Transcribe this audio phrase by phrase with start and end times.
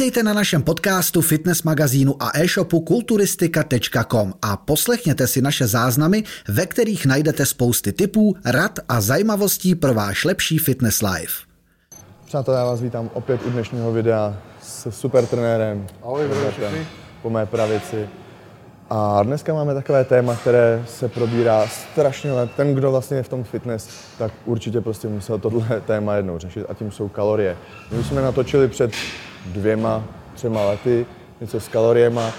[0.00, 6.66] Vítejte na našem podcastu, fitness magazínu a e-shopu kulturistika.com a poslechněte si naše záznamy, ve
[6.66, 11.32] kterých najdete spousty tipů, rad a zajímavostí pro váš lepší fitness life.
[12.26, 15.86] Přátelé, já vás vítám opět u dnešního videa s super trenérem.
[16.02, 16.86] Ahoj, Robertem
[17.22, 18.08] Po mé pravici.
[18.90, 22.50] A dneska máme takové téma, které se probírá strašně let.
[22.56, 23.88] Ten, kdo vlastně je v tom fitness,
[24.18, 27.56] tak určitě prostě musel tohle téma jednou řešit a tím jsou kalorie.
[27.92, 28.92] My jsme natočili před
[29.46, 30.04] dvěma,
[30.34, 31.06] třema lety
[31.40, 32.32] něco s kaloriema,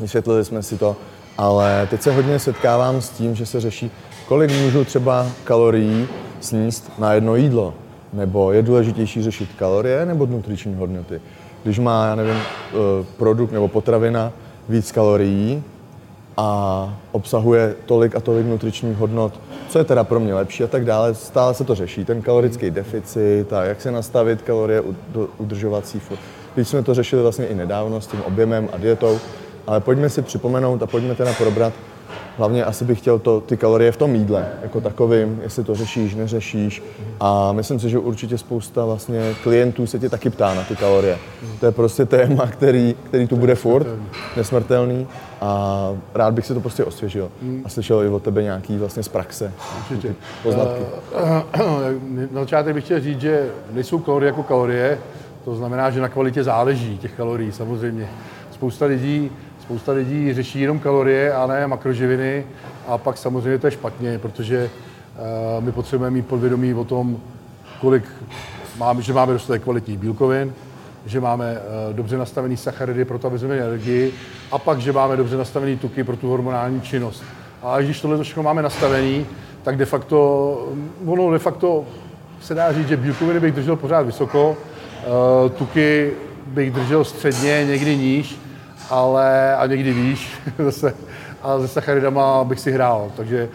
[0.00, 0.96] vysvětlili jsme si to,
[1.38, 3.90] ale teď se hodně setkávám s tím, že se řeší,
[4.28, 6.08] kolik můžu třeba kalorií
[6.40, 7.74] sníst na jedno jídlo.
[8.12, 11.20] Nebo je důležitější řešit kalorie nebo nutriční hodnoty.
[11.64, 12.74] Když má, já nevím, eh,
[13.16, 14.32] produkt nebo potravina
[14.68, 15.62] víc kalorií
[16.40, 20.84] a obsahuje tolik a tolik nutričních hodnot, co je teda pro mě lepší a tak
[20.84, 21.14] dále.
[21.14, 24.82] Stále se to řeší, ten kalorický deficit a jak se nastavit kalorie
[25.38, 26.00] udržovací.
[26.54, 29.18] Když jsme to řešili vlastně i nedávno s tím objemem a dietou,
[29.66, 31.72] ale pojďme si připomenout a pojďme teda probrat,
[32.38, 36.14] Hlavně asi bych chtěl to, ty kalorie v tom jídle jako takovým, jestli to řešíš,
[36.14, 36.82] neřešíš.
[37.20, 41.18] A myslím si, že určitě spousta vlastně klientů se tě taky ptá na ty kalorie.
[41.60, 43.86] To je prostě téma, který, který tu bude furt,
[44.36, 45.06] nesmrtelný.
[45.40, 47.30] A rád bych si to prostě osvěžil.
[47.64, 49.52] A slyšel i od tebe nějaký vlastně z praxe.
[49.80, 50.14] Určitě.
[50.42, 50.82] Poznatky.
[52.30, 54.98] Na začátek bych chtěl říct, že nejsou kalorie jako kalorie.
[55.44, 58.08] To znamená, že na kvalitě záleží těch kalorií samozřejmě.
[58.50, 59.30] Spousta lidí
[59.68, 62.46] Spousta lidí řeší jenom kalorie a ne makroživiny
[62.86, 64.70] a pak samozřejmě to je špatně, protože
[65.58, 67.16] uh, my potřebujeme mít podvědomí o tom,
[67.80, 68.04] kolik
[68.78, 70.52] máme, že máme dostatek kvalitních bílkovin,
[71.06, 74.12] že máme uh, dobře nastavený sacharidy pro to, aby jsme energii
[74.52, 77.22] a pak, že máme dobře nastavený tuky pro tu hormonální činnost.
[77.62, 79.26] A když tohle všechno máme nastavený,
[79.62, 80.18] tak de facto,
[81.06, 81.84] ono de facto
[82.40, 86.10] se dá říct, že bílkoviny bych držel pořád vysoko, uh, tuky
[86.46, 88.47] bych držel středně, někdy níž,
[88.90, 90.94] ale a někdy víš, zase,
[91.42, 93.12] a se sacharidama bych si hrál.
[93.16, 93.48] Takže,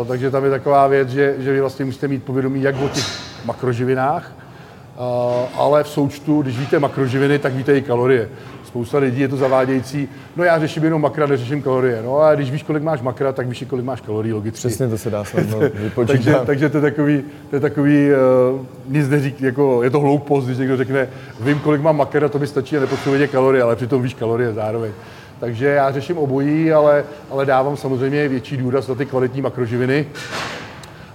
[0.00, 2.88] uh, takže tam je taková věc, že, že vy vlastně musíte mít povědomí jak o
[2.88, 3.06] těch
[3.44, 8.28] makroživinách, uh, ale v součtu, když víte makroživiny, tak víte i kalorie.
[8.68, 12.02] Spousta lidí je to zavádějící, no já řeším jenom makra, neřeším kalorie.
[12.02, 14.58] No a když víš, kolik máš makra, tak víš, kolik máš kalorií logicky.
[14.58, 16.06] Přesně to se dá snadno vypočítat.
[16.06, 18.08] takže, takže to je takový, to je takový
[18.52, 21.08] uh, nic neřík, jako je to hloupost, když někdo řekne,
[21.40, 24.92] vím, kolik mám makra, to mi stačí a nepotřebuje kalorie, ale přitom víš kalorie zároveň.
[25.40, 30.06] Takže já řeším obojí, ale, ale dávám samozřejmě větší důraz na ty kvalitní makroživiny.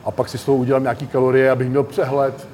[0.05, 2.47] A pak si z toho udělám nějaký kalorie, abych měl přehled,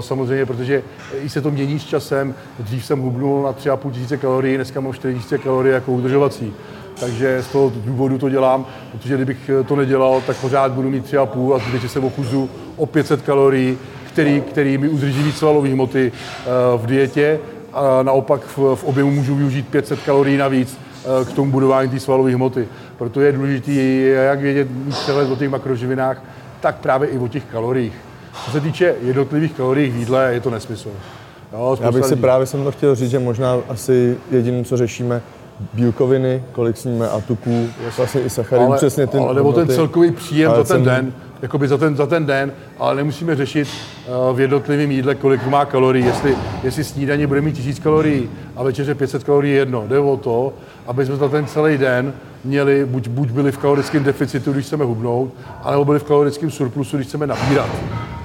[0.00, 0.82] samozřejmě, protože
[1.22, 2.34] i se to mění s časem.
[2.58, 6.54] Dřív jsem hubnul na 3,5 tisíce kalorií, dneska mám 4 tisíce kalorií jako udržovací.
[7.00, 11.54] Takže z toho důvodu to dělám, protože kdybych to nedělal, tak pořád budu mít 3,5
[11.54, 16.82] a zbytečně se okuzu o 500 kalorií, který, který mi udrží víc svalové hmoty uh,
[16.82, 17.40] v dietě
[17.72, 20.78] a naopak v, v objemu můžu využít 500 kalorií navíc
[21.24, 22.68] k tomu budování té svalové hmoty.
[22.98, 24.94] Proto je důležité, jak vědět, mít
[25.32, 26.22] o těch makroživinách,
[26.60, 28.09] tak právě i o těch kaloriích.
[28.44, 30.88] Co se týče jednotlivých kalorií v jídle, je to nesmysl.
[31.52, 35.22] Jo, Já bych si právě jsem to chtěl říct, že možná asi jediné, co řešíme,
[35.74, 40.50] bílkoviny, kolik sníme a tuků, vlastně i sacharidů, přesně ten Ale nebo ten celkový příjem
[40.50, 40.84] za ten jsem...
[40.84, 45.46] den, jakoby za ten, za ten den, ale nemusíme řešit uh, v jednotlivém jídle, kolik
[45.46, 49.84] má kalorií, jestli, jestli snídaně bude mít 1000 kalorií a večeře 500 kalorií jedno.
[49.88, 50.52] Jde o to,
[50.86, 52.12] aby jsme za ten celý den
[52.44, 55.32] měli, buď, buď byli v kalorickém deficitu, když chceme hubnout,
[55.62, 57.70] anebo byli v kalorickém surplusu, když chceme nabírat.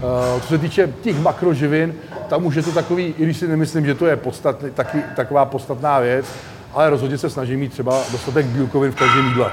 [0.05, 1.93] Uh, co se týče těch makroživin,
[2.27, 5.45] tam už je to takový, i když si nemyslím, že to je podstatný, taky, taková
[5.45, 6.25] podstatná věc,
[6.73, 9.51] ale rozhodně se snažím mít třeba dostatek bílkovin v každém jídle.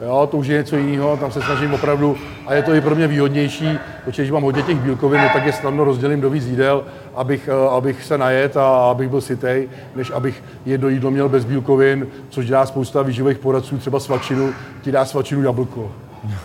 [0.00, 2.16] Jo, to už je něco jiného, tam se snažím opravdu,
[2.46, 5.46] a je to i pro mě výhodnější, protože když mám hodně těch bílkovin, no, tak
[5.46, 6.84] je snadno rozdělím do víc jídel,
[7.14, 11.44] abych, eh, abych se najet a abych byl sytej, než abych jedno jídlo měl bez
[11.44, 15.92] bílkovin, což dělá spousta výživových poradců, třeba svačinu, ti dá svačinu jablko.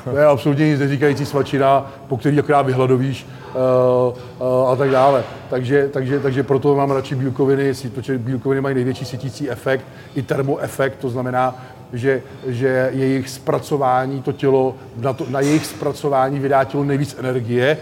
[0.03, 5.23] To je absolutně nic neříkající svačina, po který akorát vyhladovíš uh, uh, a tak dále.
[5.49, 9.85] Takže, takže, takže proto mám radši bílkoviny, protože bílkoviny mají největší sítící efekt,
[10.15, 11.55] i termoefekt, to znamená,
[11.93, 17.77] že, že jejich zpracování, to tělo, na, to, na jejich zpracování vydá tělo nejvíc energie,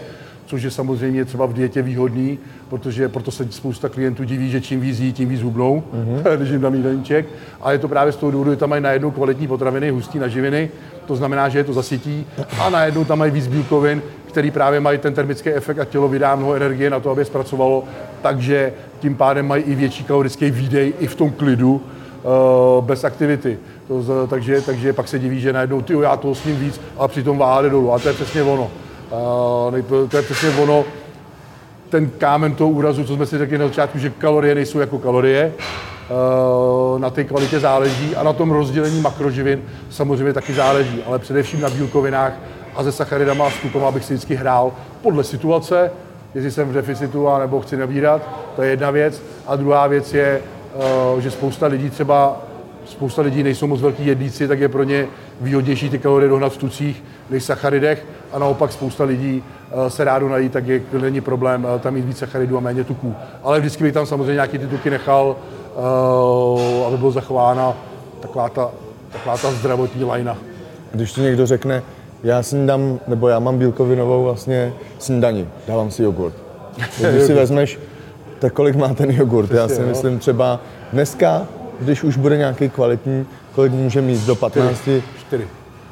[0.46, 2.38] což je samozřejmě třeba v dietě výhodný,
[2.70, 6.36] protože proto se spousta klientů diví, že čím víc jí, tím víc hubnou, mm-hmm.
[6.36, 7.26] když jim dám jídelníček.
[7.62, 10.28] A je to právě z toho důvodu, že tam mají najednou kvalitní potraviny, hustý na
[10.28, 10.70] živiny,
[11.06, 12.26] to znamená, že je to zasytí
[12.58, 16.36] a najednou tam mají víc bílkovin, který právě mají ten termický efekt a tělo vydá
[16.36, 17.84] mnoho energie na to, aby je zpracovalo,
[18.22, 21.80] takže tím pádem mají i větší kalorický výdej i v tom klidu,
[22.22, 23.58] uh, bez aktivity.
[23.88, 27.38] To, takže, takže pak se diví, že najednou, ty já toho sním víc, a přitom
[27.38, 27.92] váha dolů.
[27.92, 28.70] A to je přesně ono.
[29.90, 30.84] Uh, to je přesně ono,
[31.90, 35.52] ten kámen toho úrazu, co jsme si řekli na začátku, že kalorie nejsou jako kalorie,
[35.52, 41.60] eh, na té kvalitě záleží a na tom rozdělení makroživin samozřejmě taky záleží, ale především
[41.60, 42.32] na bílkovinách
[42.76, 44.72] a ze sacharidama a s tukama bych si vždycky hrál
[45.02, 45.90] podle situace,
[46.34, 48.22] jestli jsem v deficitu a nebo chci nabírat,
[48.56, 49.22] to je jedna věc.
[49.46, 50.40] A druhá věc je,
[51.18, 52.40] eh, že spousta lidí třeba
[52.84, 55.06] spousta lidí nejsou moc velký jedlíci, tak je pro ně
[55.40, 59.42] výhodnější ty kalorie dohnat v tucích než sacharidech a naopak spousta lidí
[59.88, 63.14] se rádo nají, tak je, není problém eh, tam mít víc sacharidů a méně tuků.
[63.42, 65.36] Ale vždycky bych tam samozřejmě nějaký ty tuky nechal,
[66.86, 67.74] aby byla zachována
[68.20, 68.70] taková ta,
[69.12, 70.38] taková ta zdravotní lajna.
[70.92, 71.82] Když ti někdo řekne,
[72.22, 76.34] já snídám, nebo já mám bílkovinovou vlastně snídaní, dávám si jogurt.
[77.10, 77.78] Když si vezmeš,
[78.38, 79.50] tak kolik má ten jogurt?
[79.50, 80.60] Já si myslím třeba
[80.92, 81.46] dneska,
[81.80, 84.88] když už bude nějaký kvalitní, kolik může mít do 15?
[85.20, 85.46] 4.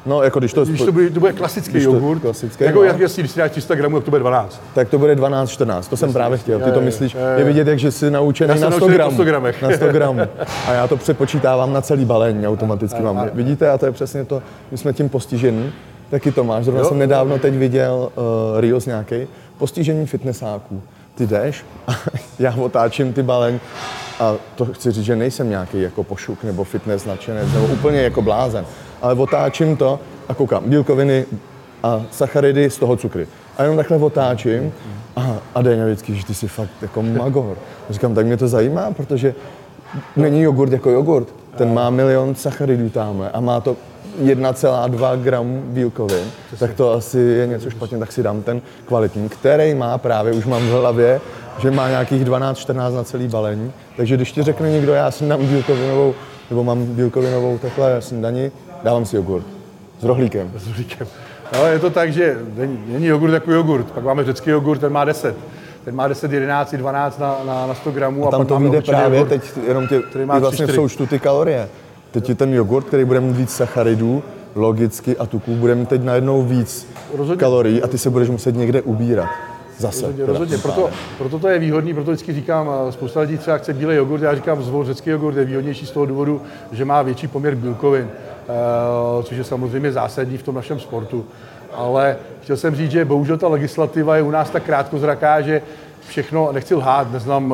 [0.05, 0.65] No, jako když to...
[0.65, 2.83] Když to bude, to bude klasický když jogurt, klasický, jako no.
[2.83, 4.61] jak jestli, když si dáš 300 gramů, tak to bude 12.
[4.73, 6.59] Tak to bude 12, 14, to jsem právě chtěl.
[6.59, 9.13] Ty to myslíš, je, vidět, jak že jsi naučený na 100 gramů.
[9.13, 9.61] 100 gramech.
[9.61, 10.21] Na 100 gramů.
[10.67, 13.01] A já to přepočítávám na celý balení automaticky.
[13.01, 13.29] Mám.
[13.33, 14.41] Vidíte, a to je přesně to,
[14.71, 15.71] my jsme tím postižení.
[16.09, 16.63] Taky to máš.
[16.63, 16.87] Zrovna jo.
[16.87, 20.81] jsem nedávno teď viděl uh, Rios nějaký postižení fitnessáků.
[21.15, 21.91] Ty jdeš a
[22.39, 23.59] já otáčím ty baleň
[24.19, 28.21] a to chci říct, že nejsem nějaký jako pošuk nebo fitness nadšenec nebo úplně jako
[28.21, 28.65] blázen,
[29.01, 31.25] ale otáčím to a koukám, bílkoviny
[31.83, 33.27] a sacharidy z toho cukry.
[33.57, 34.71] A jenom takhle otáčím
[35.15, 37.57] a, a Deňa vždycky, že ty jsi fakt jako magor.
[37.89, 39.35] A říkám, tak mě to zajímá, protože
[40.15, 41.27] není jogurt jako jogurt.
[41.57, 43.75] Ten má milion sacharidů tamhle a má to
[44.23, 49.73] 1,2 gramu bílkovin, tak to asi je něco špatně, tak si dám ten kvalitní, který
[49.73, 51.21] má právě, už mám v hlavě,
[51.61, 53.71] že má nějakých 12-14 na celý balení.
[53.97, 56.13] Takže když ti řekne někdo, já si dám bílkovinovou,
[56.49, 58.51] nebo mám bílkovinovou takhle snídaní,
[58.83, 59.45] dávám si jogurt.
[59.99, 60.51] S rohlíkem.
[60.57, 61.07] S rohlíkem.
[61.53, 63.91] No, je to tak, že není, není jogurt jako jogurt.
[63.91, 65.35] Pak máme řecký jogurt, ten má 10.
[65.85, 68.25] Ten má 10, 11, 12 na, na, na 100 gramů.
[68.25, 71.19] A, a tam to vyjde právě jogurt, teď jenom tě, ty vlastně v součtu ty
[71.19, 71.69] kalorie.
[72.11, 74.23] Teď je ten jogurt, který bude mít víc sacharidů,
[74.55, 76.87] logicky, a tuků bude mít teď najednou víc
[77.17, 77.39] rozhodně.
[77.39, 79.29] kalorií a ty se budeš muset někde ubírat.
[79.77, 80.01] Zase.
[80.01, 80.57] Rozhodně, rozhodně.
[80.57, 84.35] Proto, proto, to je výhodný, proto vždycky říkám, spousta lidí třeba chce bílý jogurt, já
[84.35, 86.41] říkám, zvol řecký jogurt je výhodnější z toho důvodu,
[86.71, 88.09] že má větší poměr bílkovin,
[89.23, 91.25] což je samozřejmě zásadní v tom našem sportu.
[91.73, 95.61] Ale chtěl jsem říct, že bohužel ta legislativa je u nás tak krátkozraká, že
[96.07, 97.53] všechno, nechci lhát, neznám,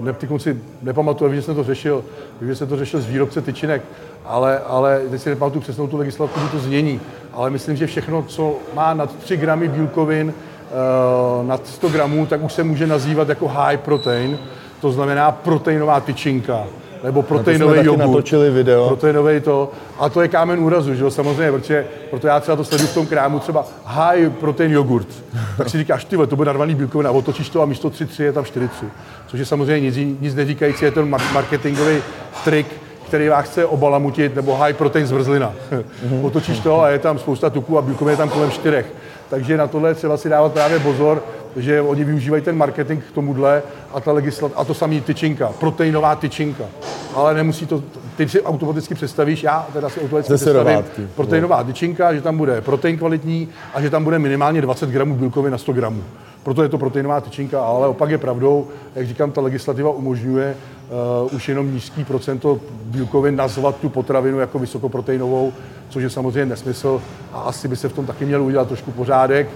[0.00, 2.04] eh, ne, si nepamatuju, že jsem to řešil,
[2.42, 3.82] že jsem to řešil z výrobce tyčinek,
[4.24, 7.00] ale, ale teď si nepamatuju přesnou tu legislativu, to změní.
[7.32, 12.42] Ale myslím, že všechno, co má nad 3 gramy bílkovin, uh, nad 100 gramů, tak
[12.42, 14.38] už se může nazývat jako high protein,
[14.80, 16.66] to znamená proteinová tyčinka
[17.04, 18.06] nebo proteinový no, jogurt.
[18.06, 18.86] natočili video.
[18.86, 19.70] Proteinový to.
[19.98, 22.94] A to je kámen úrazu, že jo, samozřejmě, protože proto já třeba to sleduju v
[22.94, 25.06] tom krámu, třeba high protein jogurt.
[25.56, 28.32] Tak si říkáš, ty to bude narvaný bílkovina a otočíš to a místo 3,3 je
[28.32, 28.68] tam 4,3.
[29.26, 31.96] Což je samozřejmě nic, nic neříkající, je ten marketingový
[32.44, 32.66] trik,
[33.06, 35.52] který vás chce obalamutit, nebo high protein zmrzlina.
[35.72, 36.26] Mm-hmm.
[36.26, 38.86] Otočíš to a je tam spousta tuků a bílkovin je tam kolem čtyřech.
[39.30, 41.22] Takže na tohle třeba si dávat právě pozor,
[41.56, 43.62] že oni využívají ten marketing k tomuhle
[43.94, 46.64] a, ta legislat, a to samý tyčinka, proteinová tyčinka.
[47.14, 47.82] Ale nemusí to,
[48.16, 52.98] ty si automaticky představíš, já teda si automaticky představím proteinová tyčinka, že tam bude protein
[52.98, 56.02] kvalitní a že tam bude minimálně 20 gramů bílkovin na 100 gramů.
[56.42, 60.56] Proto je to proteinová tyčinka, ale opak je pravdou, jak říkám, ta legislativa umožňuje
[61.24, 65.52] uh, už jenom nízký procento bílkovin nazvat tu potravinu jako vysokoproteinovou,
[65.88, 69.48] což je samozřejmě nesmysl a asi by se v tom taky měl udělat trošku pořádek.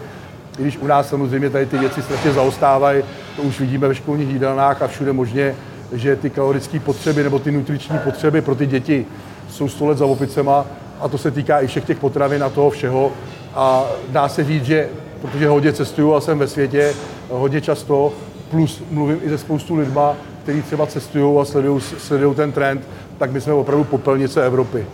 [0.58, 3.02] I když u nás samozřejmě tady ty věci strašně zaostávají,
[3.36, 5.54] to už vidíme ve školních jídelnách a všude možně,
[5.92, 9.06] že ty kalorické potřeby nebo ty nutriční potřeby pro ty děti
[9.48, 10.66] jsou 100 let za opicema
[11.00, 13.12] a to se týká i všech těch potravin a toho všeho.
[13.54, 14.88] A dá se říct, že
[15.22, 16.94] protože hodně cestuju a jsem ve světě
[17.30, 18.12] hodně často,
[18.50, 21.44] plus mluvím i ze spoustu lidma, kteří třeba cestují a
[21.98, 24.86] sledují ten trend, tak my jsme opravdu popelnice Evropy.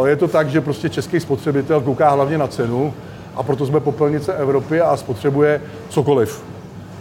[0.00, 2.94] uh, je to tak, že prostě český spotřebitel kouká hlavně na cenu
[3.36, 6.42] a proto jsme popelnice Evropy a spotřebuje cokoliv.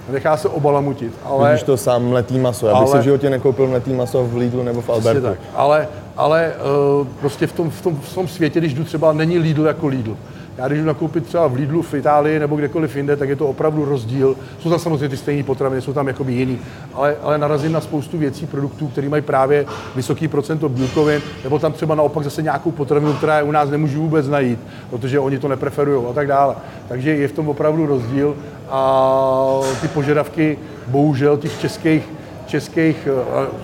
[0.09, 1.49] Nechá se obalamutit, ale...
[1.49, 2.67] Vidíš to sám mletý maso.
[2.67, 5.21] Já bych ale, si v životě nekoupil mletý maso v Lidlu nebo v Albertu.
[5.21, 5.39] Tak.
[5.55, 5.87] Ale,
[6.17, 6.53] ale
[6.99, 9.87] uh, prostě v tom, v, tom, v tom světě, když jdu třeba, není Lidl jako
[9.87, 10.17] Lidl.
[10.57, 13.47] Já když jdu nakoupit třeba v Lidlu v Itálii nebo kdekoliv jinde, tak je to
[13.47, 14.35] opravdu rozdíl.
[14.59, 16.59] Jsou tam samozřejmě ty stejné potraviny, jsou tam jakoby jiný,
[16.93, 21.73] ale, ale narazím na spoustu věcí, produktů, které mají právě vysoký procento bílkovin, nebo tam
[21.73, 25.47] třeba naopak zase nějakou potravinu, která je u nás nemůžu vůbec najít, protože oni to
[25.47, 26.55] nepreferují a tak dále.
[26.87, 28.35] Takže je v tom opravdu rozdíl
[28.69, 30.57] a ty požadavky
[30.87, 32.03] bohužel těch českých,
[32.45, 33.07] českých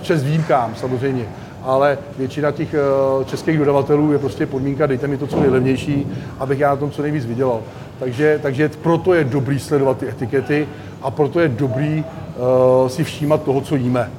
[0.02, 1.24] čes výjimkám samozřejmě,
[1.62, 6.06] ale většina těch uh, českých dodavatelů je prostě podmínka, dejte mi to co nejlevnější,
[6.38, 7.60] abych já na tom co nejvíc vydělal.
[7.98, 10.68] Takže, takže proto je dobrý sledovat ty etikety
[11.02, 14.10] a proto je dobrý uh, si všímat toho, co jíme.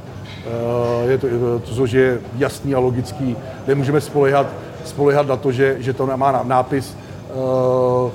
[0.45, 1.27] Uh, je to,
[1.63, 3.36] což je jasný a logický.
[3.67, 4.48] Nemůžeme spolehat,
[4.86, 6.98] spolehat na to, že, že to má nápis
[7.33, 8.12] uh,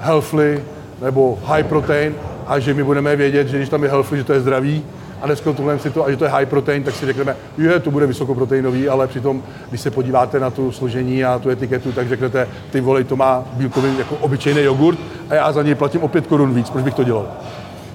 [0.00, 0.64] healthly
[1.02, 2.14] nebo high protein
[2.46, 4.84] a že my budeme vědět, že když tam je healthy, že to je zdravý,
[5.22, 7.90] a neskontrolujeme si to a že to je high protein, tak si řekneme, že to
[7.90, 12.48] bude vysokoproteinový, ale přitom, když se podíváte na tu složení a tu etiketu, tak řeknete,
[12.72, 14.98] ty volej, to má bílkový jako obyčejný jogurt
[15.30, 17.26] a já za něj platím o 5 korun víc, proč bych to dělal?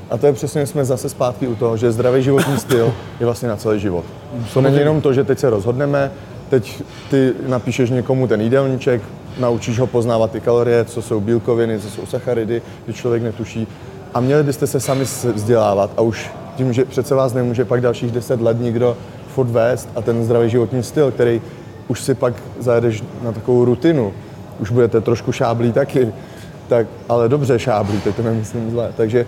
[0.10, 3.50] A to je přesně, jsme zase zpátky u toho, že zdravý životní styl je vlastně
[3.50, 4.06] na celý život.
[4.54, 6.12] To není jenom to, že teď se rozhodneme,
[6.50, 9.02] teď ty napíšeš někomu ten jídelníček,
[9.40, 13.68] naučíš ho poznávat ty kalorie, co jsou bílkoviny, co jsou sacharidy, že člověk netuší.
[14.14, 18.12] A měli byste se sami vzdělávat a už tím, že přece vás nemůže pak dalších
[18.12, 21.42] 10 let nikdo furt vést a ten zdravý životní styl, který
[21.88, 24.14] už si pak zajedeš na takovou rutinu,
[24.60, 26.14] už budete trošku šáblí taky,
[26.68, 28.94] tak, ale dobře šáblí, teď to nemyslím zle.
[28.98, 29.26] Takže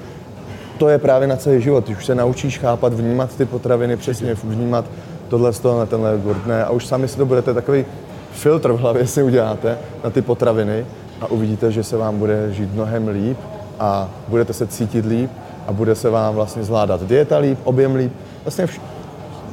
[0.78, 1.90] to je právě na celý život.
[1.90, 4.86] Už se naučíš chápat, vnímat ty potraviny přesně, vnímat
[5.28, 7.86] tohle z toho na tenhle gordné a už sami si to budete takový
[8.32, 10.86] filtr v hlavě si uděláte na ty potraviny
[11.22, 13.38] a uvidíte, že se vám bude žít mnohem líp
[13.80, 15.32] a budete se cítit líp
[15.68, 18.14] a bude se vám vlastně zvládat dieta líp, objem líp.
[18.44, 18.80] Vlastně vš-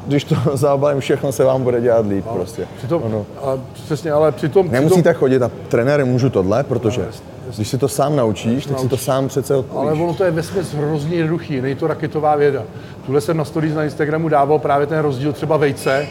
[0.07, 2.67] když to zaobalím, všechno se vám bude dělat líp ale prostě.
[2.79, 3.26] Přitom, ano.
[3.43, 4.69] a přesně, ale přitom...
[4.71, 8.79] Nemusíte přitom, chodit a trenéry můžu tohle, protože no, když si to sám naučíš, tak
[8.79, 9.81] si to sám přece odpovíš.
[9.81, 12.62] Ale ono to je vesměs hrozně jednoduchý, není to raketová věda.
[13.07, 16.07] Tuhle jsem na stories na Instagramu dával právě ten rozdíl třeba vejce,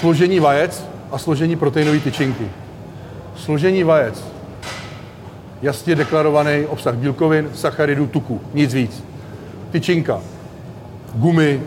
[0.00, 2.48] složení vajec a složení proteinové tyčinky.
[3.36, 4.24] Složení vajec
[5.62, 9.04] jasně deklarovaný obsah bílkovin, sacharidů, tuku, nic víc.
[9.70, 10.20] Tyčinka,
[11.14, 11.60] gumy,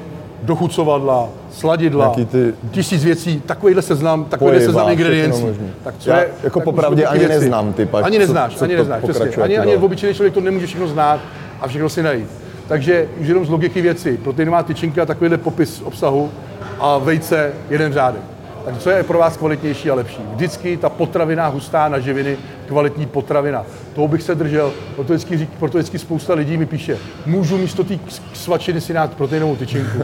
[0.43, 2.53] dochucovadla, sladidla, ty...
[2.71, 5.45] tisíc věcí, takovýhle seznam, takovýhle seznam ingrediencí.
[5.83, 7.33] Tak co Já je, jako popravdě ani věci.
[7.33, 9.43] neznám ty pak, Ani neznáš, co, co ani neznáš, přesně.
[9.43, 11.19] Ani, ani obyčejný člověk to nemůže všechno znát
[11.61, 12.27] a všechno si najít.
[12.67, 16.31] Takže už jenom z logiky věci, proteinová tyčinka, takovýhle popis obsahu
[16.79, 18.32] a vejce, jeden řádek.
[18.65, 20.21] Tak co je pro vás kvalitnější a lepší?
[20.33, 23.65] Vždycky ta potravina hustá na živiny, kvalitní potravina.
[23.95, 27.83] Toho bych se držel, proto vždycky, řík, proto vždycky spousta lidí mi píše, můžu místo
[27.83, 27.99] té
[28.33, 29.97] svačiny si dát proteinovou tyčinku.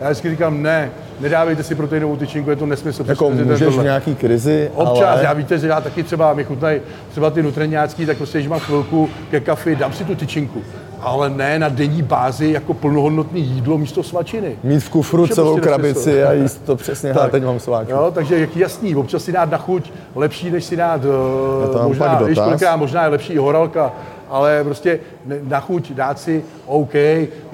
[0.00, 0.90] Já vždycky říkám, ne,
[1.20, 3.04] nedávejte si proteinovou tyčinku, je to nesmysl.
[3.06, 5.24] Jako můžeš v nějaký krizi, Občas, ale...
[5.24, 8.60] já víte, že já taky třeba, mi chutnají třeba ty nutreniácký, tak prostě, když mám
[8.60, 10.62] chvilku ke kafi, dám si tu tyčinku
[11.02, 14.56] ale ne na denní bázi jako plnohodnotné jídlo místo svačiny.
[14.62, 17.92] Mít v kufru celou prostě krabici a jíst to přesně, tak, teď mám sváčku.
[17.92, 22.22] Jo, takže jak jasný, občas si dát na chuť lepší, než si dát, uh, možná,
[22.22, 22.38] víš,
[22.76, 23.92] možná je lepší i horalka,
[24.30, 25.00] ale prostě
[25.42, 26.94] na chuť dát si OK,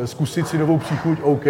[0.05, 1.47] zkusit si novou příchuť OK,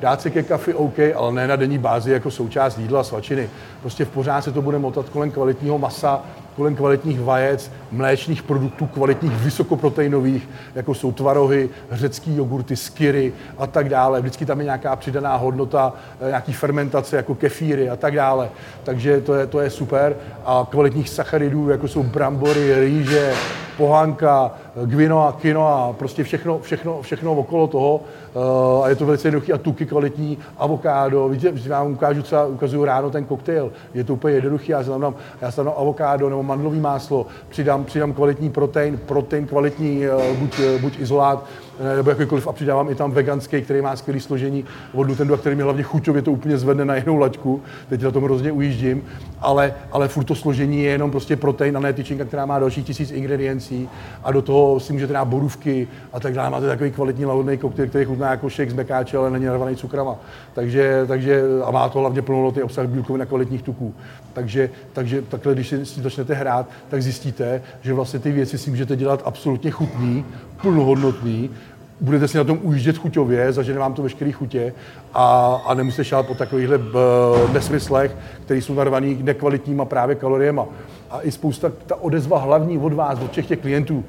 [0.00, 3.48] dát si ke kafi OK, ale ne na denní bázi jako součást jídla svačiny.
[3.80, 6.22] Prostě v pořád se to bude motat kolem kvalitního masa,
[6.56, 13.88] kolem kvalitních vajec, mléčných produktů, kvalitních vysokoproteinových, jako jsou tvarohy, řecký jogurty, skiry a tak
[13.88, 14.20] dále.
[14.20, 18.48] Vždycky tam je nějaká přidaná hodnota, eh, nějaký fermentace, jako kefíry a tak dále.
[18.84, 20.16] Takže to je, to je super.
[20.44, 23.32] A kvalitních sacharidů, jako jsou brambory, rýže,
[23.76, 24.54] pohánka,
[24.90, 28.00] quinoa, quinoa, prostě všechno, všechno, všechno okolo toho.
[28.34, 31.28] Uh, a je to velice jednoduchý a tuky kvalitní, avokádo.
[31.28, 33.72] Víte, já vám ukážu třeba, ukazuju ráno ten koktejl.
[33.94, 38.50] Je to úplně jednoduchý, já tam já tam avokádo nebo mandlový máslo, přidám, přidám kvalitní
[38.50, 41.44] protein, protein kvalitní, uh, buď, uh, buď izolát,
[41.96, 44.64] nebo jakýkoliv a přidávám i tam veganský, který má skvělé složení
[44.94, 47.62] od Nutendu, a který mi hlavně chuťově to úplně zvedne na jinou laťku.
[47.88, 49.02] Teď na tom hrozně ujíždím,
[49.40, 52.86] ale, ale furt to složení je jenom prostě protein a ne tyčinka, která má dalších
[52.86, 53.88] tisíc ingrediencí
[54.24, 56.50] a do toho si můžete dát borůvky a tak dále.
[56.50, 60.14] Máte takový kvalitní lahodný koktejl, který chutná jako shake z mekáče, ale není narvaný cukrama.
[60.54, 63.94] Takže, takže, a má to hlavně plnohodnotný obsah bílkovin a kvalitních tuků.
[64.32, 68.70] Takže, takže takhle, když si, si začnete hrát, tak zjistíte, že vlastně ty věci si
[68.70, 70.24] můžete dělat absolutně chutný,
[70.62, 71.50] plnohodnotný,
[72.00, 74.74] budete si na tom ujíždět chuťově, zažene vám to veškeré chutě
[75.14, 80.66] a, a nemusíte šát po takovýchhle uh, nesmyslech, které jsou narvaný nekvalitníma právě kaloriema.
[81.10, 84.04] A i spousta, ta odezva hlavní od vás, od všech těch klientů,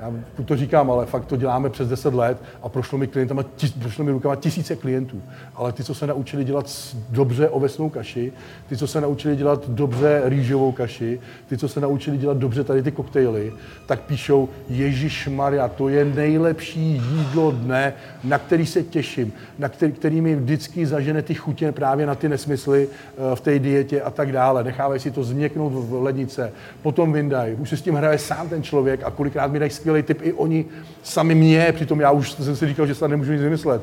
[0.00, 0.12] já
[0.44, 4.04] to říkám, ale fakt to děláme přes 10 let a prošlo mi, klientama, tis, prošlo
[4.04, 5.22] mi rukama tisíce klientů.
[5.54, 8.32] Ale ty, co se naučili dělat dobře ovesnou kaši,
[8.68, 12.82] ty, co se naučili dělat dobře rýžovou kaši, ty, co se naučili dělat dobře tady
[12.82, 13.52] ty koktejly,
[13.86, 17.92] tak píšou, Ježíš Maria, to je nejlepší jídlo dne,
[18.24, 22.28] na který se těším, na který, který mi vždycky zažene ty chutě právě na ty
[22.28, 24.64] nesmysly eh, v té dietě a tak dále.
[24.64, 26.52] Nechávají si to změknout v lednice,
[26.82, 27.54] potom vyndají.
[27.54, 30.32] Už se s tím hraje sám ten člověk a kolikrát mi dají skvělý tip i
[30.32, 30.64] oni
[31.02, 33.82] sami mě, přitom já už jsem si říkal, že se nemůžu nic vymyslet.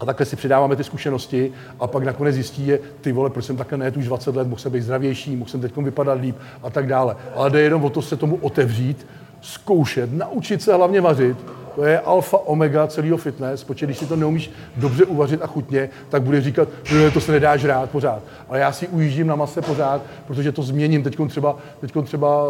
[0.00, 3.56] A takhle si přidáváme ty zkušenosti a pak nakonec zjistí, že ty vole, proč jsem
[3.56, 6.70] takhle nejet už 20 let, mohl jsem být zdravější, mohl jsem teď vypadat líp a
[6.70, 7.16] tak dále.
[7.34, 9.06] Ale jde jenom o to se tomu otevřít,
[9.40, 11.36] zkoušet, naučit se hlavně vařit
[11.74, 15.88] to je alfa omega celého fitness, protože když si to neumíš dobře uvařit a chutně,
[16.08, 18.22] tak bude říkat, že to se nedá žrát pořád.
[18.48, 21.02] Ale já si ujíždím na mase pořád, protože to změním.
[21.02, 22.44] Teď třeba, teďkon třeba,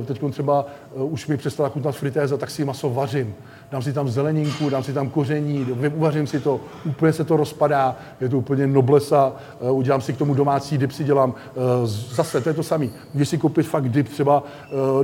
[0.00, 3.34] eh, teďkon třeba uh, už mi přestala chutnat fritéza, tak si maso vařím.
[3.72, 7.96] Dám si tam zeleninku, dám si tam koření, uvařím si to, úplně se to rozpadá,
[8.20, 11.30] je to úplně noblesa, uh, udělám si k tomu domácí dip, si dělám.
[11.30, 12.90] Uh, zase, to je to samý.
[13.14, 14.42] Můžeš si koupit fakt dip, třeba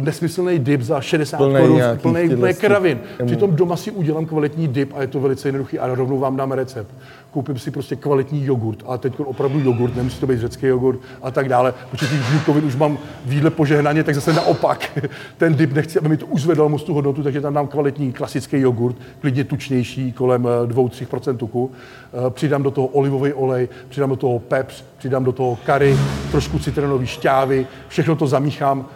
[0.02, 3.00] nesmyslný dip za 60 korun, plný, plný kravin.
[3.26, 6.52] Přitom doma si udělám kvalitní dip a je to velice jednoduchý a rovnou vám dám
[6.52, 6.90] recept.
[7.36, 11.30] Koupím si prostě kvalitní jogurt, a teď opravdu jogurt, nemusí to být řecký jogurt a
[11.30, 11.74] tak dále.
[11.90, 14.98] Protože těch bílkovin už mám výdle požehnaně, tak zase naopak.
[15.36, 18.12] Ten dip nechci, aby mi to už zvedal moc tu hodnotu, takže tam dám kvalitní
[18.12, 21.70] klasický jogurt, klidně tučnější, kolem 2-3% eh, tuku.
[21.72, 25.96] Eh, přidám do toho olivový olej, přidám do toho pepř, přidám do toho kary,
[26.30, 28.86] trošku citronové šťávy, všechno to zamíchám,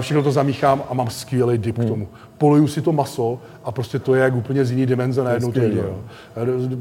[0.00, 1.86] všechno to zamíchám a mám skvělý dip hmm.
[1.86, 2.08] k tomu
[2.42, 5.60] poluju si to maso a prostě to je jak úplně z jiný dimenze najednou to
[5.60, 5.82] jídlo.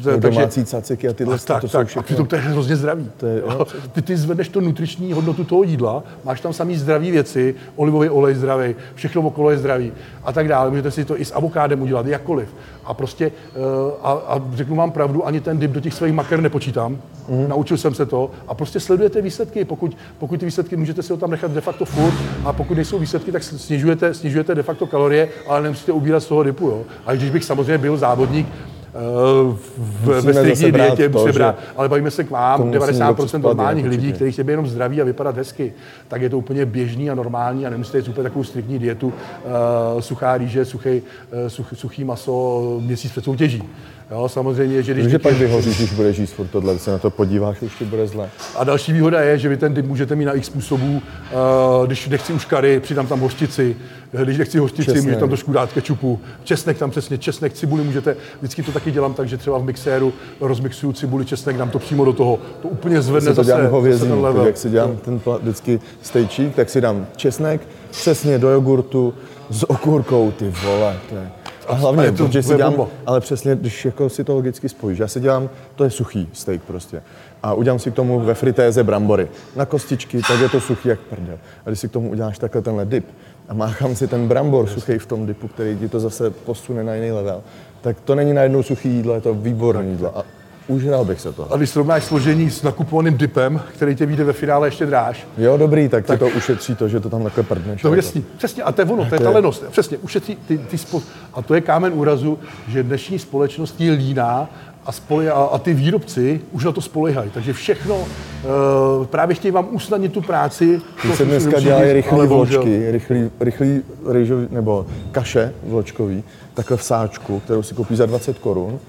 [0.06, 2.76] No, domácí caciky a tyhle a tak, to tak, jsou A přitom to je hrozně
[2.76, 3.10] zdravý.
[3.18, 7.12] To je, jo, ty, ty zvedneš to nutriční hodnotu toho jídla, máš tam samý zdraví
[7.12, 9.92] věci, olivový olej zdravý, všechno okolo je zdravý
[10.24, 10.70] a tak dále.
[10.70, 12.50] Můžete si to i s avokádem udělat, jakkoliv.
[12.86, 16.42] A prostě, uh, a, a řeknu vám pravdu, ani ten dip do těch svých maker
[16.42, 16.98] nepočítám.
[17.30, 17.50] Mm.
[17.50, 19.66] Naučil jsem se to a prostě sledujete výsledky.
[19.66, 23.00] Pokud, pokud ty výsledky můžete si ho tam nechat de facto furt a pokud nejsou
[23.00, 26.68] výsledky, tak snižujete, snižujete de facto kalorie, ale nemusíte ubírat z toho dipu.
[26.68, 26.84] Jo.
[27.06, 32.12] A když bych samozřejmě byl závodník, uh, v, ve striktní dietě musíme brát, ale bavíme
[32.12, 35.74] se k vám, 90% normálních lidí, kteří chtějí jenom zdraví a vypadat hezky,
[36.08, 40.02] tak je to úplně běžný a normální a nemusíte jít úplně takovou striktní dietu, uh,
[40.02, 43.64] suchá rýže, suchý, uh, such, suchý maso měsíc před soutěží.
[44.12, 45.04] Jo, samozřejmě, že když...
[45.04, 48.08] Takže pak vyhoříš, když budeš jíst furt tohle, se na to podíváš, už ti bude
[48.08, 48.30] zle.
[48.56, 50.94] A další výhoda je, že vy ten dip můžete mít na x způsobů.
[50.96, 53.76] Uh, když nechci už kary, přidám tam hořčici.
[54.24, 56.20] Když nechci hořčici, můžete tam trošku dát kečupu.
[56.44, 58.16] Česnek tam přesně, česnek, cibuli můžete.
[58.40, 62.06] Vždycky to taky dělám tak, že třeba v mixéru rozmixuju cibuli, česnek, dám to přímo
[62.06, 62.40] do toho.
[62.62, 64.46] To úplně zvedne to zase, hovězí, zase ten level.
[64.46, 69.14] Jak si dělám ten vždycky stejčík, tak si dám česnek, přesně do jogurtu
[69.50, 71.32] s okurkou, ty vole, to je
[71.68, 75.00] a hlavně, a to protože si dělám, ale přesně, když jako si to logicky spojíš,
[75.00, 77.02] já si dělám, to je suchý steak prostě.
[77.44, 79.28] A udělám si k tomu ve fritéze brambory.
[79.56, 81.40] Na kostičky, tak je to suchý jak prdel.
[81.66, 83.06] A když si k tomu uděláš takhle tenhle dip
[83.50, 86.96] a máchám si ten brambor suchý v tom dipu, který ti to zase posune na
[86.96, 87.42] jiný level,
[87.82, 90.18] tak to není najednou suchý jídlo, je to výborné jídlo.
[90.18, 90.24] A
[90.72, 91.54] Užral bych se to.
[91.54, 95.28] A když srovnáš složení s nakupovaným dipem, který tě vyjde ve finále ještě dráž.
[95.38, 97.84] Jo, dobrý, tak, tak to ušetří to, že to tam takhle prdneš.
[97.84, 97.96] No jako.
[97.96, 99.64] jasný, přesně, a to je ono, to je ta lenost.
[99.72, 101.02] Přesně, ušetří ty, ty spo...
[101.34, 104.50] A to je kámen úrazu, že dnešní společnost je líná
[104.86, 107.30] a, spole, a, a ty výrobci už na to spolehají.
[107.30, 110.82] Takže všechno, uh, právě chtějí vám usnadnit tu práci.
[111.02, 117.40] Ty se dneska dělají rychlé vločky, rychlý, rychlý rejžový, nebo kaše vločkový, takhle v sáčku,
[117.40, 118.80] kterou si koupí za 20 korun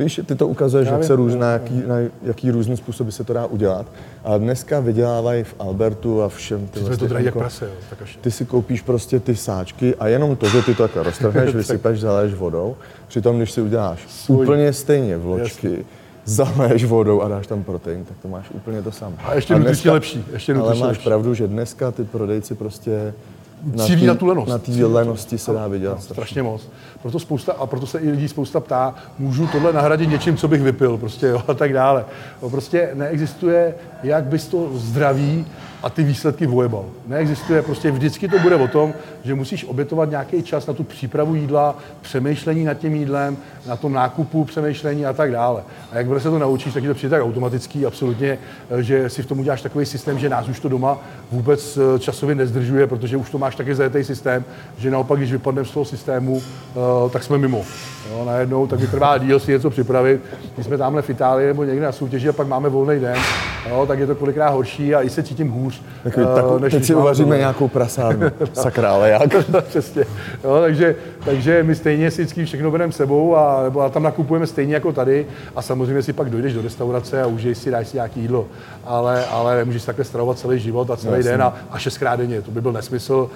[0.00, 3.46] Víš, ty to ukazuješ, jak se různá, jaký, na jaký různý způsoby se to dá
[3.46, 3.86] udělat.
[4.24, 8.18] A dneska vydělávají v Albertu a všem ty vlastně, to jak prase, jo, tak až...
[8.20, 12.00] Ty si koupíš prostě ty sáčky a jenom to, že ty to takhle roztrhneš, vysypeš,
[12.00, 12.76] zaleješ vodou.
[13.08, 14.42] Přitom, když si uděláš Svůj.
[14.44, 15.84] úplně stejně vločky, Jasně
[16.24, 19.16] zaleješ vodou a dáš tam protein, tak to máš úplně to samé.
[19.24, 20.24] A ještě nutričně lepší.
[20.32, 21.04] Ještě ale máš lepší.
[21.04, 23.14] pravdu, že dneska ty prodejci prostě
[23.86, 24.48] cílí na tu lenost.
[24.48, 25.98] Na té lenosti se dá vydělat.
[25.98, 26.62] No, strašně moc.
[27.02, 30.62] Proto spousta, a proto se i lidí spousta ptá, můžu tohle nahradit něčím, co bych
[30.62, 32.04] vypil, prostě, jo, a tak dále.
[32.42, 35.46] No, prostě neexistuje, jak bys to zdraví
[35.82, 36.84] a ty výsledky vojebal.
[37.06, 41.34] Neexistuje, prostě vždycky to bude o tom, že musíš obětovat nějaký čas na tu přípravu
[41.34, 45.62] jídla, přemýšlení nad tím jídlem, na tom nákupu, přemýšlení a tak dále.
[45.92, 48.38] A jak se to naučíš, tak je to přijde tak automatický, absolutně,
[48.80, 50.98] že si v tom uděláš takový systém, že nás už to doma
[51.32, 54.44] vůbec eh, časově nezdržuje, protože už to máš taky zajetý systém,
[54.78, 57.64] že naopak, když vypadneme z toho systému, eh, tak jsme mimo.
[58.08, 60.20] Jo, najednou tak mi trvá díl si něco připravit.
[60.54, 63.18] Když jsme tamhle v Itálii nebo někde na soutěži a pak máme volný den,
[63.68, 65.82] jo, tak je to kolikrát horší a i se cítím hůř.
[66.02, 68.26] Tak, uh, tak než teď si uvaříme nějakou prasárnu.
[68.52, 69.46] Sakra, ale jak?
[69.68, 70.04] Přesně.
[70.44, 74.46] Jo, takže, takže my stejně si vždycky všechno bereme sebou a, nebo a tam nakupujeme
[74.46, 77.96] stejně jako tady a samozřejmě si pak dojdeš do restaurace a užiješ si, dáš si
[77.96, 78.46] nějaký jídlo.
[78.84, 81.30] Ale, ale nemůžeš takhle stravovat celý život a celý Jasně.
[81.30, 82.42] den a, a šestkrát denně.
[82.42, 83.30] To by byl nesmysl.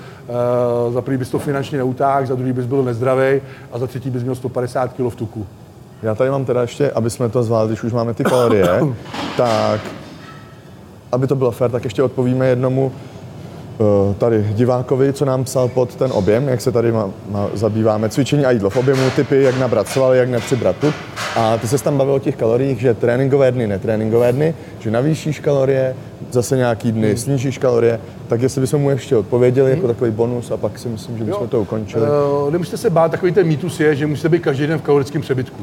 [0.86, 3.40] Uh, za prvý bys to finančně neutáhl, za druhý bys byl nezdravý
[3.72, 5.46] a za třetí bys měl 150 kg v tuku.
[6.02, 8.80] Já tady mám teda ještě, aby jsme to zvládli, když už máme ty kalorie,
[9.36, 9.80] tak
[11.12, 12.92] aby to bylo fér, tak ještě odpovíme jednomu
[14.18, 18.44] tady divákovi, co nám psal pod ten objem, jak se tady má, má, zabýváme cvičení
[18.44, 20.94] a jídlo v objemu, typy, jak nabrat svaly, jak nepřibrat tuk.
[21.36, 25.40] A ty se tam bavil o těch kaloriích, že tréninkové dny, netréninkové dny, že navýšíš
[25.40, 25.96] kalorie,
[26.30, 27.16] zase nějaký dny hmm.
[27.16, 29.76] snížíš kalorie, tak jestli bychom mu ještě odpověděli hmm.
[29.76, 31.48] jako takový bonus a pak si myslím, že bychom jo.
[31.48, 32.06] to ukončili.
[32.06, 35.22] Uh, nemusíte se bát, takový ten mýtus je, že musíte být každý den v kalorickém
[35.22, 35.62] přebytku.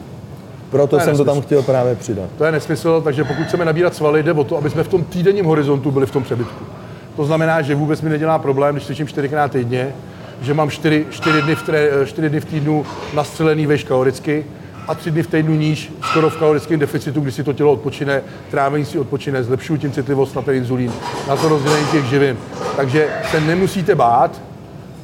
[0.71, 1.25] Proto jsem nesmysl.
[1.25, 2.29] to tam chtěl právě přidat.
[2.37, 5.03] To je nesmysl, takže pokud chceme nabírat svaly, jde o to, aby jsme v tom
[5.03, 6.65] týdenním horizontu byli v tom přebytku.
[7.15, 9.93] To znamená, že vůbec mi nedělá problém, když cvičím čtyřikrát týdně,
[10.41, 14.45] že mám čtyři, čtyři, dny v tre, čtyři dny v týdnu nastřelený veš kaloricky
[14.87, 18.21] a tři dny v týdnu níž, skoro v kalorickém deficitu, kdy si to tělo odpočine,
[18.51, 20.91] trávení si odpočine, zlepšuju tím citlivost na ten inzulín,
[21.27, 22.37] na to rozdělení těch živin.
[22.77, 24.41] Takže se nemusíte bát,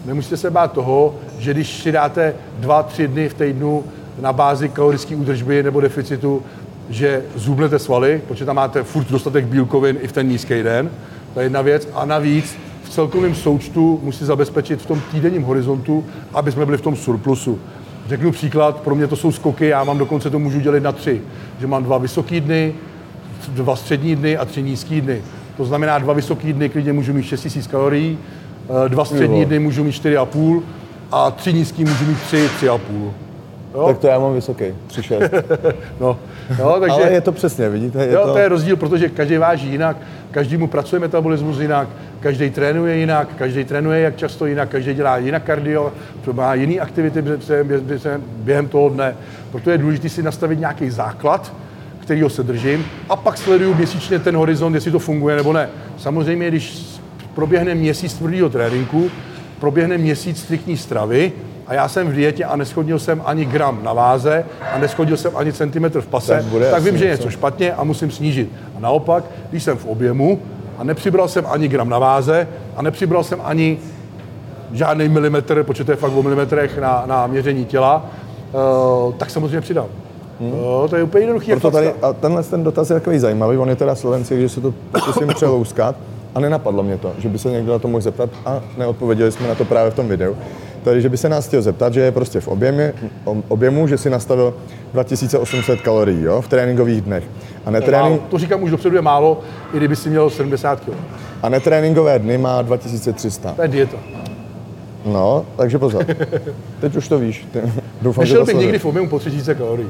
[0.06, 3.84] nemusíte se bát toho, že když si dáte dva, tři dny v týdnu
[4.22, 6.44] na bázi kalorické údržby nebo deficitu,
[6.90, 10.90] že zubnete svaly, protože tam máte furt dostatek bílkovin i v ten nízký den,
[11.38, 11.90] to je jedna věc.
[11.94, 16.82] A navíc v celkovém součtu musí zabezpečit v tom týdenním horizontu, aby jsme byli v
[16.82, 17.60] tom surplusu.
[18.08, 21.22] Řeknu příklad, pro mě to jsou skoky, já mám dokonce to můžu dělit na tři.
[21.60, 22.74] Že mám dva vysoké dny,
[23.50, 25.22] dva střední dny a tři nízké dny.
[25.58, 28.18] To znamená, dva vysoké dny klidně můžu mít 6000 kalorií,
[28.86, 30.64] eh, dva střední dny můžu mít 4,5
[31.12, 33.14] a tři nízký můžu mít 3, 3,5.
[33.74, 33.88] Jo?
[33.88, 35.44] Tak to já mám vysoký, 3,6.
[36.00, 36.18] no,
[36.60, 38.06] no, takže, Ale je to přesně, vidíte?
[38.06, 38.32] Je jo, to...
[38.32, 39.98] to je rozdíl, protože každý váží jinak,
[40.32, 41.88] každý mu pracuje metabolismus jinak,
[42.20, 45.94] každý trénuje jinak, každý trénuje jak často jinak, každý dělá jinak kardio,
[46.32, 47.24] má jiné aktivity
[48.22, 49.16] během toho dne.
[49.52, 51.54] Proto je důležité si nastavit nějaký základ,
[52.00, 55.70] kterýho se držím, a pak sleduju měsíčně ten horizont, jestli to funguje nebo ne.
[55.98, 56.98] Samozřejmě, když
[57.36, 59.12] proběhne měsíc tvrdého tréninku,
[59.60, 61.32] proběhne měsíc striktní stravy,
[61.68, 65.38] a já jsem v dietě a neschodil jsem ani gram na váze a neschodil jsem
[65.38, 68.50] ani centimetr v pase, tak, bude tak vím, že je něco špatně a musím snížit.
[68.78, 70.40] A naopak, když jsem v objemu
[70.78, 73.78] a nepřibral jsem ani gram na váze a nepřibral jsem ani
[74.72, 78.06] žádný milimetr, protože to je fakt o milimetrech na, na měření těla,
[79.06, 79.88] uh, tak samozřejmě přidám.
[80.40, 80.54] Hmm.
[80.54, 81.52] Uh, to je úplně jednoduchý.
[81.52, 84.62] Proto tady, a tenhle ten dotaz je takový zajímavý, on je teda slovenský, že se
[84.62, 85.96] to pokusím přelouskat
[86.36, 89.48] a nenapadlo mě to, že by se někdo na to mohl zeptat a neodpověděli jsme
[89.48, 90.36] na to právě v tom videu.
[90.84, 92.94] Takže by se nás chtěl zeptat, že je prostě v objemu,
[93.48, 94.54] objemu že si nastavil
[94.94, 97.24] 2800 kalorií jo, v tréninkových dnech.
[97.66, 98.22] A netrénink...
[98.30, 99.40] To říkám už dopředu je málo,
[99.74, 100.94] i kdyby si měl 70 kg.
[101.44, 103.54] A netréninkové dny má 2300.
[103.54, 103.98] To je dieta.
[105.06, 106.06] No, takže pozor.
[106.82, 107.48] Teď už to víš.
[108.02, 109.90] Doufám, Nešel bych někdy v objemu po 3000 kalorií.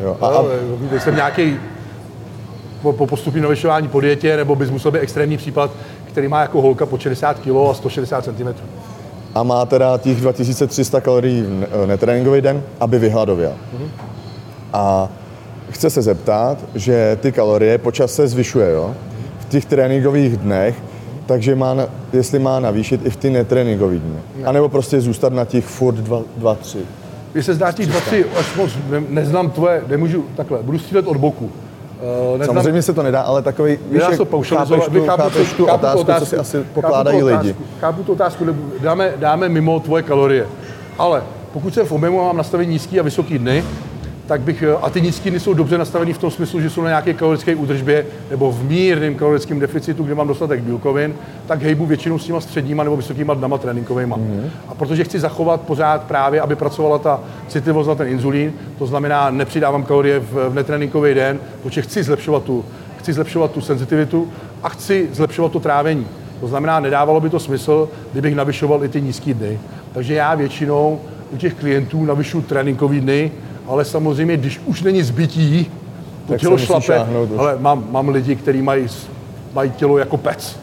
[0.00, 0.16] Jo.
[0.20, 0.42] A, a...
[0.92, 1.56] No, jsem nějaký
[2.82, 5.70] po, po postupní navyšování po dietě, nebo bys musel být extrémní případ,
[6.04, 8.54] který má jako holka po 60 kg a 160 cm
[9.34, 11.44] a má teda těch 2300 kalorií
[11.86, 13.52] netréninkový den, aby vyhladověl.
[13.52, 13.88] Mm-hmm.
[14.72, 15.08] A
[15.70, 18.94] chce se zeptat, že ty kalorie počas se zvyšuje, jo?
[19.38, 20.76] V těch tréninkových dnech,
[21.26, 21.76] takže má,
[22.12, 24.20] jestli má navýšit i v ty netréninkové dny.
[24.36, 24.44] Ne.
[24.44, 25.96] A nebo prostě zůstat na těch furt
[26.40, 26.78] 2-3.
[27.32, 31.16] Když se zdá těch 2-3 až moc, ne, neznám tvoje, nemůžu takhle, budu střílet od
[31.16, 31.50] boku.
[32.32, 36.00] Uh, neznám, Samozřejmě se to nedá, ale takový, víš, jak chápeš tu, chápeš tu otázku,
[36.00, 37.56] otázku, co si asi pokládají lidi.
[37.80, 38.44] Chápu tu otázku,
[38.80, 40.46] dáme, dáme mimo tvoje kalorie.
[40.98, 43.64] Ale pokud jsem v objemu a mám nastavení nízký a vysoký dny,
[44.28, 46.82] tak bych, eh, a ty nízké dny jsou dobře nastavený v tom smyslu, že jsou
[46.82, 51.14] na nějaké kalorické údržbě nebo v mírném kalorickém deficitu, kde mám dostatek bílkovin,
[51.46, 54.14] tak hejbu většinou s těma středníma nebo vysokýma dnama tréninkovými.
[54.14, 54.50] Mm-hmm.
[54.68, 59.30] A protože chci zachovat pořád právě, aby pracovala ta citlivost na ten inzulín, to znamená,
[59.30, 62.64] nepřidávám kalorie v, v netréninkový den, protože chci zlepšovat tu,
[62.98, 64.28] chci zlepšovat tu senzitivitu
[64.62, 66.06] a chci zlepšovat to trávení.
[66.40, 69.60] To znamená, nedávalo by to smysl, kdybych navyšoval i ty nízké dny.
[69.92, 73.32] Takže já většinou u těch klientů navyšu tréninkové dny,
[73.68, 75.64] ale samozřejmě, když už není zbytí,
[76.26, 78.86] to tak tělo šlape, ale mám, mám lidi, kteří mají,
[79.54, 80.60] mají tělo jako pec,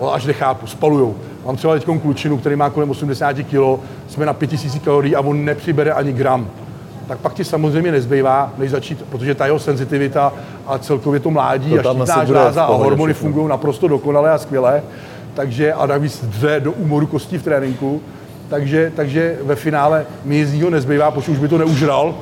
[0.00, 1.14] ale až nechápu, spalujou.
[1.46, 5.44] Mám třeba teď klučinu, který má kolem 80 kg, jsme na 5000 kalorií a on
[5.44, 6.48] nepřibere ani gram.
[7.08, 10.32] Tak pak ti samozřejmě nezbývá, než začít, protože ta jeho senzitivita
[10.66, 14.82] a celkově to mládí to a štítná žláza a hormony fungují naprosto dokonale a skvěle.
[15.34, 18.00] Takže a navíc dře do úmoru kostí v tréninku,
[18.48, 22.14] takže, takže ve finále mi jízdního nezbývá, protože už by to neužral,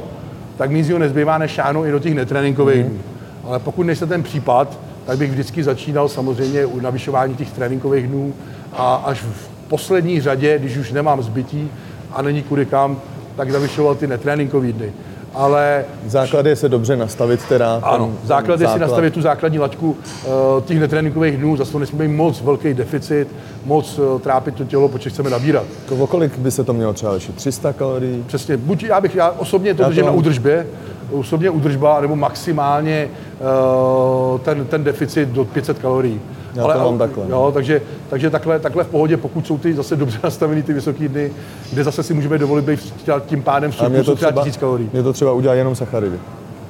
[0.57, 3.01] tak mi jízdního nezbývá než šáhnout i do těch netréninkových mm.
[3.45, 8.35] Ale pokud nejste ten případ, tak bych vždycky začínal samozřejmě u navyšování těch tréninkových dnů
[8.73, 11.71] a až v poslední řadě, když už nemám zbytí
[12.13, 13.01] a není kudy kam,
[13.37, 14.93] tak navyšoval ty netréninkové dny
[15.35, 15.85] ale...
[16.07, 17.81] Základ je se dobře nastavit teda.
[17.83, 18.75] Ano, ten, základ je základ.
[18.75, 23.29] si nastavit tu základní laťku uh, těch netréninkových dnů, zase to nesmí moc velký deficit,
[23.65, 25.65] moc uh, trápit to tělo, protože chceme nabírat.
[25.99, 27.35] O kolik by se to mělo třeba lišit?
[27.35, 28.25] 300 kalorií?
[28.27, 30.67] Přesně, buď já bych, já osobně to držím na údržbě,
[31.13, 33.09] osobně udržba nebo maximálně
[34.33, 36.21] uh, ten, ten deficit do 500 kalorií.
[36.55, 37.25] Já ale, to mám takhle.
[37.29, 41.09] Jo, takže, takže takhle, takhle v pohodě, pokud jsou ty zase dobře nastavený ty vysoké
[41.09, 41.33] dny,
[41.73, 42.95] kde zase si můžeme dovolit být
[43.27, 44.91] tím pádem v to třeba 1000 kalorií.
[44.93, 46.19] Mě to třeba udělá jenom sacharidy.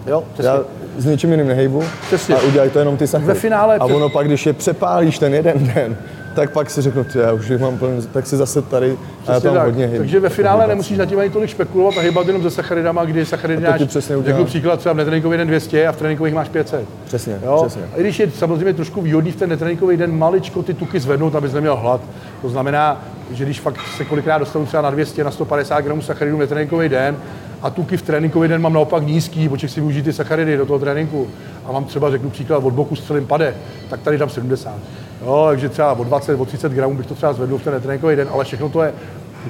[0.07, 0.49] Jo, přesně.
[0.49, 0.61] Já
[0.99, 2.35] s ničím jiným nehejbu přesně.
[2.35, 3.35] a udělají to jenom ty sacharidy.
[3.35, 3.77] Ve finále...
[3.77, 5.97] A ono pak, když je přepálíš ten jeden den,
[6.35, 9.55] tak pak si řeknu, já už mám plný, tak si zase tady a já tam
[9.55, 9.65] tak.
[9.65, 9.99] hodně hejbu.
[9.99, 13.27] Takže ve finále nemusíš na tím ani tolik spekulovat a hýbat jenom se sacharidama, kdy
[13.27, 13.81] sacharidy máš,
[14.25, 16.85] jako příklad třeba v netréninkový den 200 a v tréninkových máš 500.
[17.05, 17.63] Přesně, jo?
[17.67, 17.83] přesně.
[17.95, 21.35] A i když je samozřejmě trošku výhodný v ten netréninkový den maličko ty tuky zvednout,
[21.35, 22.01] abys neměl hlad.
[22.43, 26.39] To znamená, že když fakt se kolikrát dostanu třeba na 200, na 150 gramů sacharidů
[26.39, 27.17] netréninkový den,
[27.63, 30.79] a tuky v tréninkový den mám naopak nízký, protože si využít ty sacharidy do toho
[30.79, 31.29] tréninku
[31.65, 33.55] a mám třeba, řeknu příklad, od boku střelím pade,
[33.91, 34.75] tak tady dám 70.
[35.25, 38.17] Jo, takže třeba o 20, o 30 gramů bych to třeba zvedl v ten tréninkový
[38.17, 38.93] den, ale všechno to je,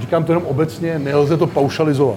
[0.01, 2.17] říkám to jenom obecně, nelze to paušalizovat.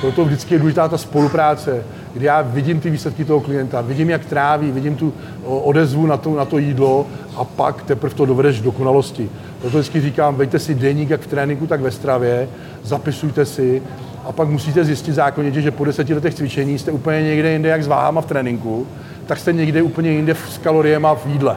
[0.00, 4.24] Proto vždycky je důležitá ta spolupráce, kdy já vidím ty výsledky toho klienta, vidím, jak
[4.24, 5.12] tráví, vidím tu
[5.44, 9.30] odezvu na to, na to jídlo a pak teprve to dovedeš k dokonalosti.
[9.60, 12.48] Proto vždycky říkám, vejte si deník jak v tréninku, tak ve stravě,
[12.82, 13.82] zapisujte si
[14.24, 17.82] a pak musíte zjistit zákonitě, že po deseti letech cvičení jste úplně někde jinde jak
[17.82, 18.86] s váhama v tréninku,
[19.26, 21.56] tak jste někde úplně jinde s kaloriemi v jídle.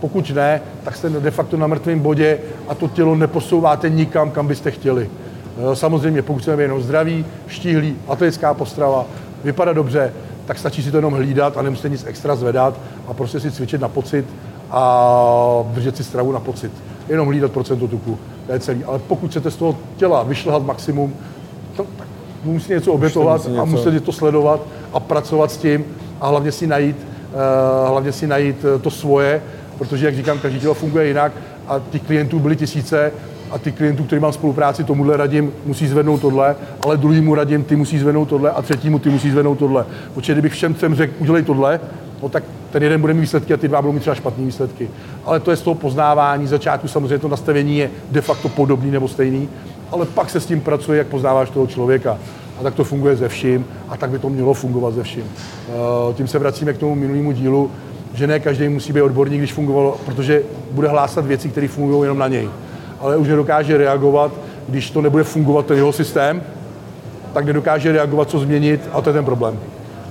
[0.00, 4.46] Pokud ne, tak jste de facto na mrtvém bodě a to tělo neposouváte nikam, kam
[4.46, 5.10] byste chtěli.
[5.72, 9.06] Eh, samozřejmě, pokud chceme jenom zdraví, štíhlý, atletická postrava,
[9.44, 10.12] vypadá dobře,
[10.46, 12.74] tak stačí si to jenom hlídat a nemusíte nic extra zvedat
[13.08, 14.26] a prostě si cvičit na pocit
[14.70, 16.72] a držet si stravu na pocit.
[17.08, 18.84] Jenom hlídat procento tuku, to je celý.
[18.84, 21.14] Ale pokud chcete z toho těla vyšlehat maximum,
[21.76, 22.08] to, tak
[22.44, 23.62] musíte něco obětovat musí něco.
[23.62, 24.60] a musíte to sledovat
[24.92, 25.84] a pracovat s tím
[26.20, 29.42] a hlavně si najít, uh, hlavně si najít eh, to svoje,
[29.80, 31.32] protože, jak říkám, každý tělo funguje jinak
[31.68, 33.12] a těch klientů byly tisíce
[33.50, 37.76] a ty klientů, který mám spolupráci, tomuhle radím, musí zvednout tohle, ale druhýmu radím, ty
[37.76, 39.86] musí zvednout tohle a třetímu ty musí zvednout tohle.
[40.14, 41.80] Protože kdybych všem třem řekl, udělej tohle,
[42.22, 44.90] no tak ten jeden bude mít výsledky a ty dva budou mít třeba špatné výsledky.
[45.24, 49.08] Ale to je z toho poznávání, začátku samozřejmě to nastavení je de facto podobný nebo
[49.08, 49.48] stejný,
[49.92, 52.18] ale pak se s tím pracuje, jak poznáváš toho člověka.
[52.60, 55.24] A tak to funguje ze vším a tak by to mělo fungovat ze vším.
[55.24, 57.70] Eh, tím se vracíme k tomu minulému dílu,
[58.14, 62.18] že ne každý musí být odborník, když fungovalo, protože bude hlásat věci, které fungují jenom
[62.18, 62.48] na něj.
[63.00, 64.32] Ale už nedokáže reagovat,
[64.68, 66.42] když to nebude fungovat ten jeho systém,
[67.32, 69.58] tak nedokáže reagovat, co změnit a to je ten problém.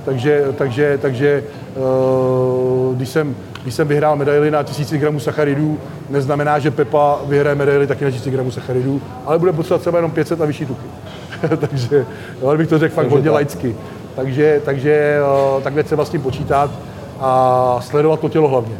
[0.05, 1.43] Takže, takže, takže
[1.75, 5.77] uh, když, jsem, když jsem vyhrál medaili na 1000 gramů sacharidů,
[6.09, 10.11] neznamená, že Pepa vyhraje medaili taky na 1000 gramů sacharidů, ale bude potřebovat třeba jenom
[10.11, 10.85] 500 a vyšší tuky.
[11.57, 12.05] takže,
[12.45, 13.75] ale bych to řekl fakt hodně laicky.
[14.15, 15.17] Takže, takže
[15.55, 16.71] uh, takhle třeba s tím počítat
[17.19, 18.75] a sledovat to tělo hlavně.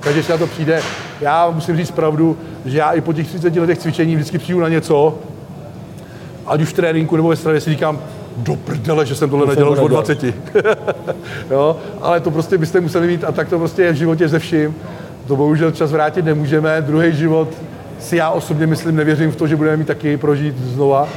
[0.00, 0.82] Takže si na to přijde.
[1.20, 4.68] Já musím říct pravdu, že já i po těch 30 letech cvičení vždycky přijdu na
[4.68, 5.18] něco,
[6.46, 7.98] ať už v tréninku nebo ve stravě si říkám,
[8.36, 10.24] do prdele, že jsem tohle to nedělal už od 20.
[11.50, 14.38] jo, ale to prostě byste museli mít a tak to prostě je v životě ze
[14.38, 14.74] vším.
[15.26, 16.80] To bohužel čas vrátit nemůžeme.
[16.80, 17.48] Druhý život
[17.98, 21.08] si já osobně myslím, nevěřím v to, že budeme mít taky prožít znova,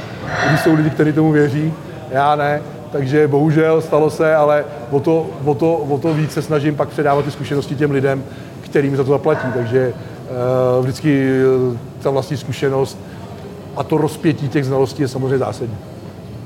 [0.48, 1.72] když jsou lidi, kteří tomu věří.
[2.10, 2.62] Já ne.
[2.92, 6.88] Takže bohužel stalo se, ale o to, o to, o to víc se snažím pak
[6.88, 8.24] předávat ty zkušenosti těm lidem,
[8.60, 9.46] kterým za to zaplatí.
[9.54, 11.40] Takže uh, vždycky
[11.72, 12.98] eh, ta vlastní zkušenost
[13.76, 15.76] a to rozpětí těch znalostí je samozřejmě zásadní.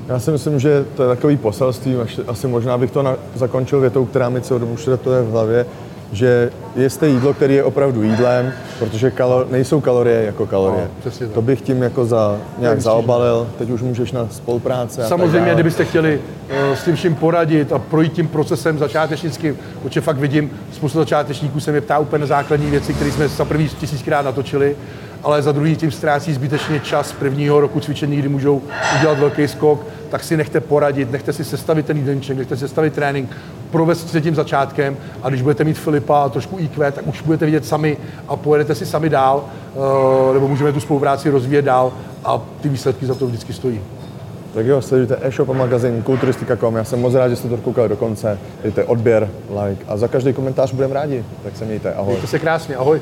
[0.07, 1.95] Já si myslím, že to je takový poselství,
[2.27, 5.65] asi možná bych to na, zakončil větou, která mi celou dobu to je v hlavě,
[6.11, 10.87] že jste jídlo, které je opravdu jídlem, protože kalor, nejsou kalorie jako kalorie.
[11.05, 15.07] No, to bych tím jako za, nějak zaobalil, teď už můžeš na spolupráce.
[15.07, 16.19] Samozřejmě, kdybyste chtěli
[16.69, 21.59] uh, s tím vším poradit a projít tím procesem začátečnickým, protože fakt vidím, spoustu začátečníků
[21.59, 24.75] se mě ptá úplně na základní věci, které jsme za první tisíckrát natočili,
[25.23, 28.61] ale za druhý tím ztrácí zbytečně čas prvního roku cvičení, kdy můžou
[28.99, 32.93] udělat velký skok, tak si nechte poradit, nechte si sestavit ten jídelníček, nechte si sestavit
[32.93, 33.29] trénink,
[33.71, 37.45] provést se tím začátkem a když budete mít Filipa a trošku IQ, tak už budete
[37.45, 41.93] vidět sami a pojedete si sami dál, eh, nebo můžeme tu spolupráci rozvíjet dál
[42.25, 43.81] a ty výsledky za to vždycky stojí.
[44.53, 46.75] Tak jo, sledujte e-shop a magazín kulturistika.com.
[46.75, 48.39] Já jsem moc rád, že jste to koukali do konce.
[48.63, 49.29] Dejte odběr,
[49.63, 51.25] like a za každý komentář budeme rádi.
[51.43, 52.11] Tak se mějte, ahoj.
[52.11, 53.01] Mějte se krásně, ahoj.